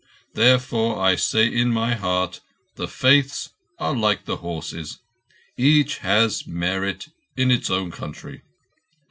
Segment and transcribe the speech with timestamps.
[0.33, 2.39] Therefore I say in my heart
[2.75, 4.97] the Faiths are like the horses.
[5.57, 8.41] Each has merit in its own country."